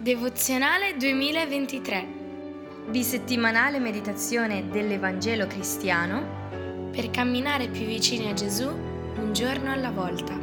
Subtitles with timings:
[0.00, 2.06] Devozionale 2023
[2.88, 10.34] Di settimanale meditazione dell'Evangelo cristiano per camminare più vicini a Gesù un giorno alla volta.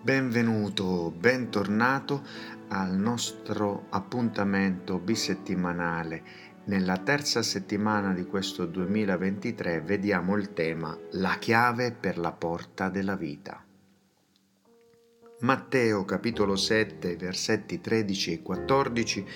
[0.00, 2.24] Benvenuto, bentornato
[2.68, 6.22] al nostro appuntamento bisettimanale.
[6.66, 13.16] Nella terza settimana di questo 2023 vediamo il tema La chiave per la porta della
[13.16, 13.60] vita.
[15.40, 19.26] Matteo capitolo 7 versetti 13 e 14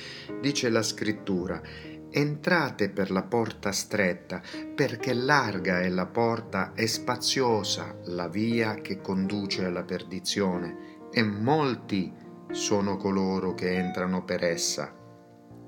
[0.41, 1.63] dice la scrittura
[2.11, 4.43] Entrate per la porta stretta,
[4.75, 12.13] perché larga è la porta e spaziosa la via che conduce alla perdizione, e molti
[12.51, 14.93] sono coloro che entrano per essa.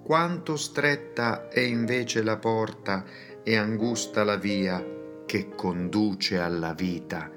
[0.03, 3.05] Quanto stretta è invece la porta
[3.45, 4.85] e angusta la via
[5.25, 7.31] che conduce alla vita,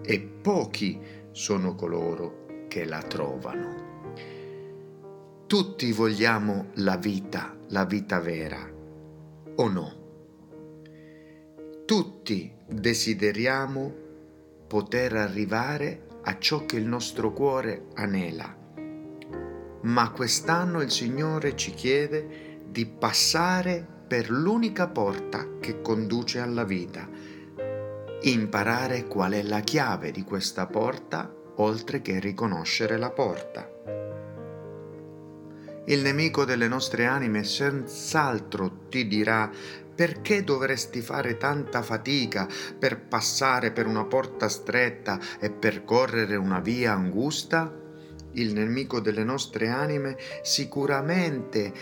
[0.00, 4.14] e pochi sono coloro che la trovano.
[5.46, 8.66] Tutti vogliamo la vita, la vita vera,
[9.56, 10.04] o no?
[11.84, 13.94] Tutti desideriamo
[14.66, 18.56] poter arrivare a ciò che il nostro cuore anela.
[19.82, 27.06] Ma quest'anno il Signore ci chiede di passare per l'unica porta che conduce alla vita,
[28.22, 33.70] imparare qual è la chiave di questa porta oltre che riconoscere la porta.
[35.88, 39.50] Il nemico delle nostre anime senz'altro ti dirà
[39.94, 46.92] perché dovresti fare tanta fatica per passare per una porta stretta e percorrere una via
[46.92, 47.72] angusta?
[48.32, 51.72] Il nemico delle nostre anime sicuramente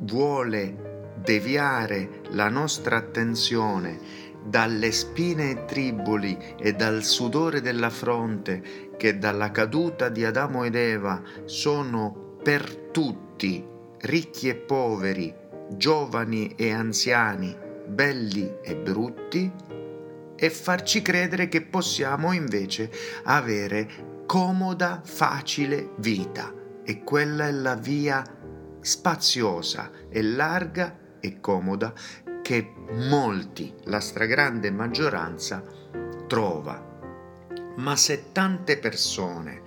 [0.00, 9.18] vuole deviare la nostra attenzione dalle spine e triboli e dal sudore della fronte che
[9.18, 13.66] dalla caduta di Adamo ed Eva sono per tutti,
[14.00, 15.34] ricchi e poveri,
[15.70, 19.50] giovani e anziani, belli e brutti,
[20.36, 22.90] e farci credere che possiamo invece
[23.24, 26.52] avere comoda, facile vita.
[26.84, 28.22] E quella è la via
[28.80, 31.94] spaziosa e larga e comoda
[32.44, 35.64] che molti, la stragrande maggioranza,
[36.26, 36.78] trova.
[37.76, 39.62] Ma se tante persone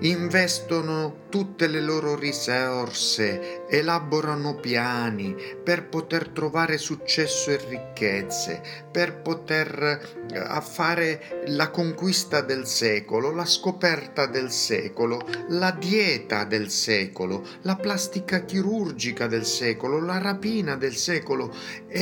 [0.00, 10.26] investono tutte le loro risorse, elaborano piani per poter trovare successo e ricchezze, per poter
[10.30, 17.76] eh, fare la conquista del secolo, la scoperta del secolo, la dieta del secolo, la
[17.76, 21.54] plastica chirurgica del secolo, la rapina del secolo.
[21.88, 22.00] E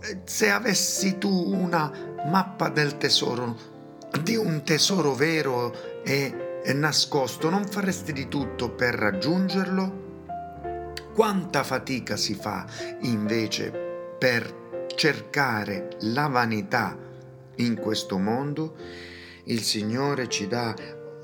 [0.00, 1.90] eh, se avessi tu una
[2.26, 3.72] mappa del tesoro,
[4.22, 10.02] di un tesoro vero e è nascosto, non faresti di tutto per raggiungerlo?
[11.12, 12.64] Quanta fatica si fa
[13.00, 13.70] invece
[14.18, 16.96] per cercare la vanità
[17.56, 18.76] in questo mondo?
[19.44, 20.74] Il Signore ci dà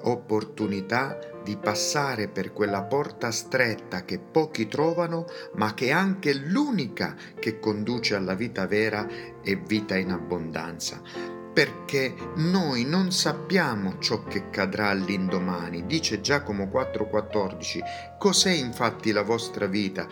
[0.03, 5.25] opportunità di passare per quella porta stretta che pochi trovano,
[5.55, 9.09] ma che è anche l'unica che conduce alla vita vera
[9.43, 15.87] e vita in abbondanza perché noi non sappiamo ciò che cadrà all'indomani.
[15.87, 17.81] Dice Giacomo 4:14,
[18.19, 20.07] cos'è infatti la vostra vita?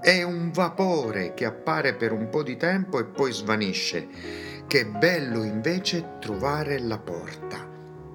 [0.00, 4.08] È un vapore che appare per un po' di tempo e poi svanisce.
[4.66, 7.68] Che bello invece trovare la porta.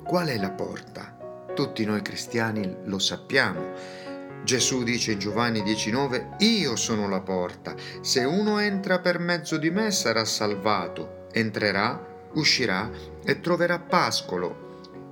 [0.04, 1.18] Qual è la porta?
[1.54, 4.06] Tutti noi cristiani lo sappiamo.
[4.44, 9.70] Gesù dice in Giovanni 19, Io sono la porta, se uno entra per mezzo di
[9.70, 12.90] me sarà salvato, entrerà uscirà
[13.24, 14.66] e troverà pascolo.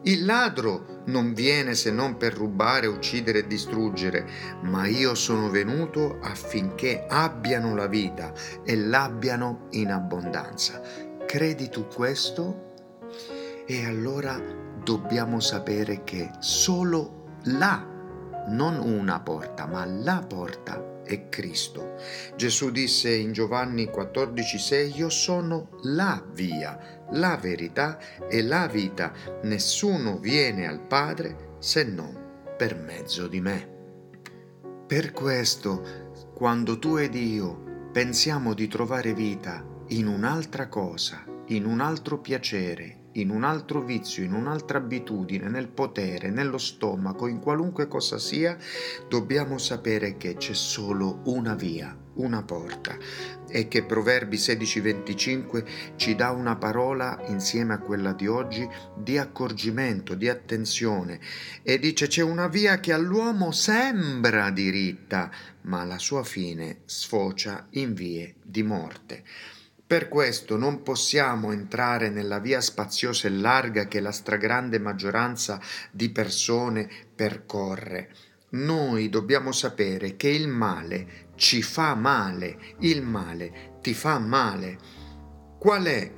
[0.04, 4.28] Il ladro non viene se non per rubare, uccidere e distruggere,
[4.62, 8.32] ma io sono venuto affinché abbiano la vita
[8.64, 10.80] e l'abbiano in abbondanza.
[11.26, 12.74] Credi tu questo?
[13.66, 14.40] E allora
[14.84, 17.84] dobbiamo sapere che solo là,
[18.50, 21.96] non una porta, ma la porta è Cristo.
[22.36, 27.98] Gesù disse in Giovanni 14:6 Io sono la via, la verità
[28.28, 29.14] e la vita.
[29.44, 32.24] Nessuno viene al Padre se non
[32.58, 33.74] per mezzo di me.
[34.88, 41.80] Per questo, quando tu ed io pensiamo di trovare vita in un'altra cosa, in un
[41.80, 47.88] altro piacere, in un altro vizio, in un'altra abitudine, nel potere, nello stomaco, in qualunque
[47.88, 48.58] cosa sia,
[49.08, 52.98] dobbiamo sapere che c'è solo una via una porta
[53.48, 55.66] e che Proverbi 16:25
[55.96, 61.20] ci dà una parola insieme a quella di oggi di accorgimento, di attenzione
[61.64, 65.32] e dice c'è una via che all'uomo sembra diritta,
[65.62, 69.24] ma la sua fine sfocia in vie di morte.
[69.88, 75.62] Per questo non possiamo entrare nella via spaziosa e larga che la stragrande maggioranza
[75.92, 78.10] di persone percorre.
[78.50, 84.80] Noi dobbiamo sapere che il male ci fa male, il male ti fa male.
[85.60, 86.12] Qual è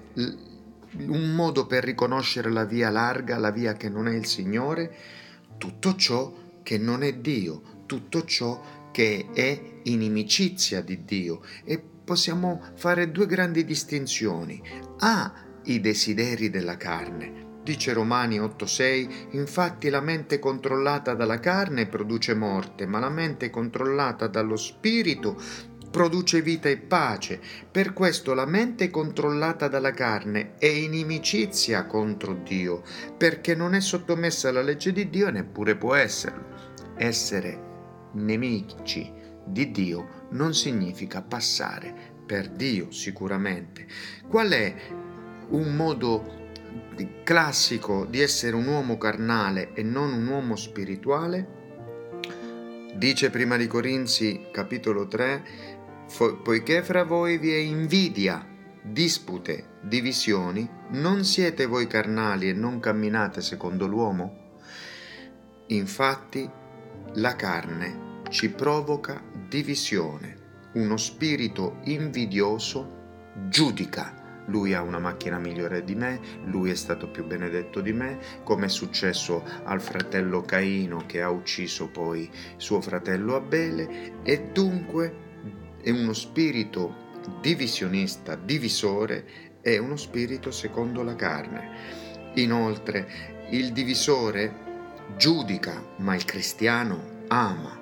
[1.00, 4.96] un modo per riconoscere la via larga, la via che non è il Signore?
[5.58, 12.64] Tutto ciò che non è Dio, tutto ciò che è inimicizia di Dio e possiamo
[12.76, 14.64] fare due grandi distinzioni.
[15.00, 15.34] Ha
[15.64, 17.60] i desideri della carne.
[17.62, 24.28] Dice Romani 8:6, infatti la mente controllata dalla carne produce morte, ma la mente controllata
[24.28, 25.36] dallo spirito
[25.92, 27.42] produce vita e pace.
[27.70, 32.84] Per questo la mente controllata dalla carne è inimicizia contro Dio,
[33.18, 36.56] perché non è sottomessa alla legge di Dio e neppure può esserlo.
[36.96, 37.66] Essere
[38.14, 39.17] nemici
[39.48, 43.88] di Dio non significa passare per Dio sicuramente.
[44.28, 44.76] Qual è
[45.50, 46.36] un modo
[47.24, 51.56] classico di essere un uomo carnale e non un uomo spirituale?
[52.96, 55.44] Dice prima di Corinzi capitolo 3,
[56.44, 58.46] poiché fra voi vi è invidia,
[58.82, 64.46] dispute, divisioni, non siete voi carnali e non camminate secondo l'uomo?
[65.68, 66.50] Infatti
[67.14, 70.46] la carne ci provoca divisione.
[70.74, 74.44] Uno spirito invidioso giudica.
[74.48, 78.66] Lui ha una macchina migliore di me, lui è stato più benedetto di me, come
[78.66, 85.26] è successo al fratello Caino che ha ucciso poi suo fratello Abele, e dunque
[85.82, 87.06] è uno spirito
[87.42, 89.26] divisionista, divisore,
[89.62, 91.70] è uno spirito secondo la carne.
[92.36, 94.66] Inoltre, il divisore
[95.18, 97.78] giudica, ma il cristiano ama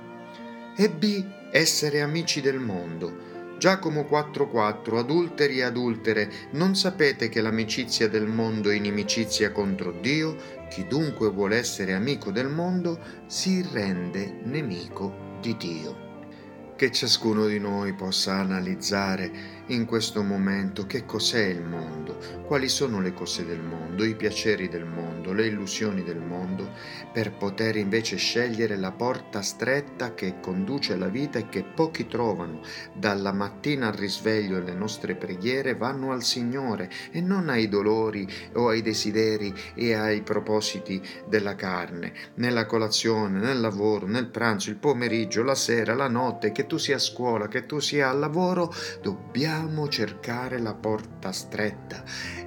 [0.76, 1.44] e B.
[1.56, 3.56] Essere amici del mondo.
[3.58, 10.36] Giacomo 4:4 Adulteri e adultere, non sapete che l'amicizia del mondo è inimicizia contro Dio?
[10.70, 16.74] Chi dunque vuole essere amico del mondo si rende nemico di Dio.
[16.76, 19.32] Che ciascuno di noi possa analizzare
[19.68, 24.70] in questo momento che cos'è il mondo, quali sono le cose del mondo, i piaceri
[24.70, 26.70] del mondo, le illusioni del mondo,
[27.12, 32.62] per poter invece scegliere la porta stretta che conduce alla vita e che pochi trovano.
[32.94, 38.68] Dalla mattina al risveglio le nostre preghiere vanno al Signore e non ai dolori o
[38.68, 45.42] ai desideri e ai propositi della carne, nella colazione, nel lavoro, nel pranzo, il pomeriggio,
[45.42, 48.72] la sera, la notte, che tu sia a scuola, che tu sia al lavoro,
[49.02, 52.04] dobbiamo dobbiamo cercare la porta stretta.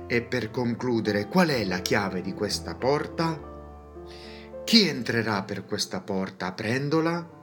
[0.07, 3.47] E per concludere, qual è la chiave di questa porta?
[4.65, 7.37] Chi entrerà per questa porta aprendola?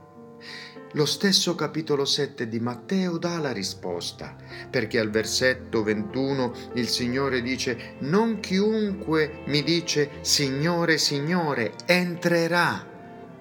[0.92, 4.36] Lo stesso capitolo 7 di Matteo dà la risposta,
[4.70, 12.88] perché al versetto 21 il Signore dice, non chiunque mi dice Signore, Signore, entrerà,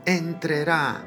[0.02, 1.06] entrerà,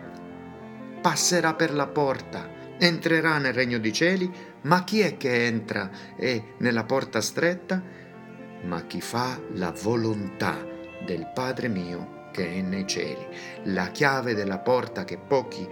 [1.01, 4.31] passerà per la porta, entrerà nel regno dei cieli,
[4.67, 7.81] ma chi è che entra e nella porta stretta?
[8.63, 10.57] Ma chi fa la volontà
[11.05, 13.25] del Padre mio che è nei cieli.
[13.63, 15.65] La chiave della porta che pochi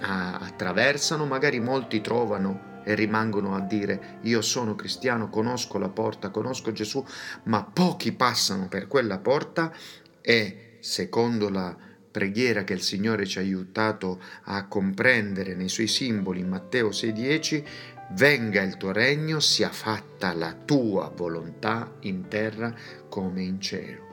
[0.00, 6.70] attraversano, magari molti trovano e rimangono a dire io sono cristiano, conosco la porta, conosco
[6.70, 7.04] Gesù,
[7.44, 9.72] ma pochi passano per quella porta
[10.20, 11.76] e secondo la
[12.16, 17.64] preghiera che il Signore ci ha aiutato a comprendere nei suoi simboli in Matteo 6:10,
[18.10, 22.74] venga il tuo regno, sia fatta la tua volontà in terra
[23.08, 24.04] come in cielo.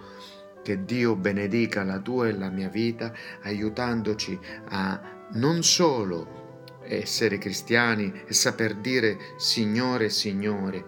[0.64, 6.42] Che Dio benedica la tua e la mia vita, aiutandoci a non solo
[6.86, 10.86] essere cristiani e saper dire Signore, Signore,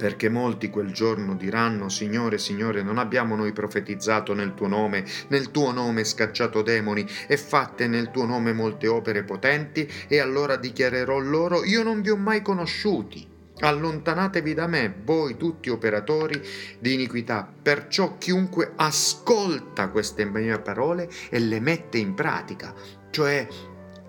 [0.00, 5.50] perché molti quel giorno diranno, Signore, Signore, non abbiamo noi profetizzato nel tuo nome, nel
[5.50, 11.18] tuo nome scacciato demoni e fatte nel tuo nome molte opere potenti, e allora dichiarerò
[11.18, 13.28] loro, io non vi ho mai conosciuti.
[13.58, 16.40] Allontanatevi da me, voi tutti operatori
[16.78, 17.46] di iniquità.
[17.60, 22.72] Perciò chiunque ascolta queste mie parole e le mette in pratica,
[23.10, 23.46] cioè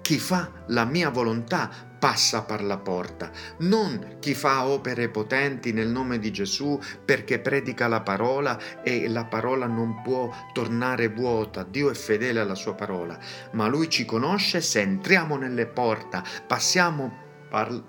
[0.02, 5.88] chi fa la mia volontà, passa per la porta, non chi fa opere potenti nel
[5.88, 11.92] nome di Gesù perché predica la parola e la parola non può tornare vuota, Dio
[11.92, 13.20] è fedele alla sua parola,
[13.52, 17.20] ma lui ci conosce se entriamo nelle porte, passiamo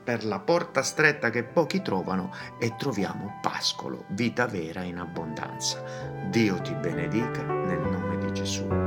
[0.05, 5.83] per la porta stretta che pochi trovano e troviamo pascolo, vita vera in abbondanza.
[6.29, 8.82] Dio ti benedica nel nome di Gesù.